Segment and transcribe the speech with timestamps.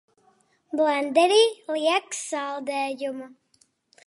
[0.79, 1.39] Blenderī
[1.75, 3.31] liek saldējumu.